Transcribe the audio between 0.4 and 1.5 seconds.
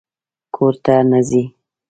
_کور ته نه ځې؟